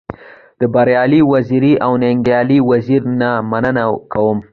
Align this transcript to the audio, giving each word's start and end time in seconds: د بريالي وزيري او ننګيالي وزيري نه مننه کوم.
د 0.59 0.61
بريالي 0.73 1.21
وزيري 1.31 1.73
او 1.85 1.91
ننګيالي 2.03 2.59
وزيري 2.69 3.09
نه 3.21 3.29
مننه 3.51 3.85
کوم. 4.13 4.37